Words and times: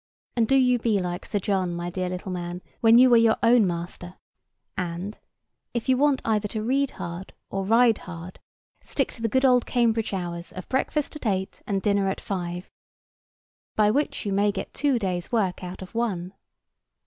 And 0.35 0.47
do 0.47 0.55
you 0.55 0.79
be 0.79 0.97
like 0.97 1.27
Sir 1.27 1.37
John, 1.37 1.75
my 1.75 1.91
dear 1.91 2.09
little 2.09 2.31
man, 2.31 2.63
when 2.79 2.97
you 2.97 3.13
are 3.13 3.17
your 3.17 3.37
own 3.43 3.67
master; 3.67 4.15
and, 4.75 5.19
if 5.75 5.87
you 5.87 5.95
want 5.95 6.23
either 6.25 6.47
to 6.47 6.63
read 6.63 6.89
hard 6.97 7.33
or 7.51 7.63
ride 7.63 7.99
hard, 7.99 8.39
stick 8.83 9.11
to 9.11 9.21
the 9.21 9.29
good 9.29 9.45
old 9.45 9.67
Cambridge 9.67 10.11
hours 10.11 10.51
of 10.53 10.67
breakfast 10.69 11.15
at 11.17 11.27
eight 11.27 11.61
and 11.67 11.83
dinner 11.83 12.07
at 12.07 12.19
five; 12.19 12.67
by 13.75 13.91
which 13.91 14.25
you 14.25 14.33
may 14.33 14.51
get 14.51 14.73
two 14.73 14.97
days' 14.97 15.31
work 15.31 15.63
out 15.63 15.83
of 15.83 15.93
one. 15.93 16.33